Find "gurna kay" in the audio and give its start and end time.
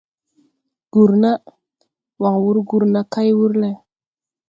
2.69-3.29